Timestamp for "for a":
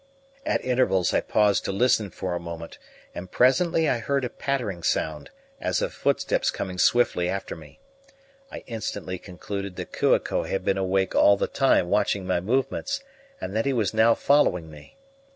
2.09-2.39